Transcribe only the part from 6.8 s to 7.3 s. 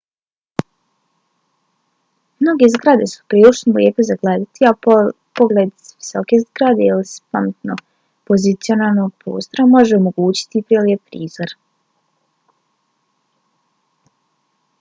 ili s